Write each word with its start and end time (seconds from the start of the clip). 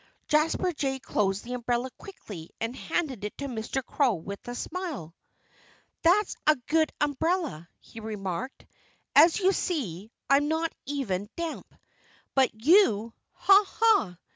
Jasper 0.27 0.71
Jay 0.73 0.97
closed 0.97 1.43
the 1.43 1.53
umbrella 1.53 1.91
quickly 1.91 2.49
and 2.59 2.75
handed 2.75 3.23
it 3.23 3.37
to 3.37 3.45
Mr. 3.45 3.85
Crow 3.85 4.15
with 4.15 4.47
a 4.47 4.55
smile. 4.55 5.13
"That's 6.01 6.35
a 6.47 6.55
good 6.55 6.91
umbrella," 6.99 7.69
he 7.79 7.99
remarked. 7.99 8.65
"As 9.15 9.39
you 9.39 9.51
see, 9.53 10.09
I'm 10.27 10.47
not 10.47 10.73
even 10.87 11.29
damp. 11.35 11.71
But 12.33 12.51
you 12.65 13.13
ha! 13.33 13.63
ha! 13.67 14.17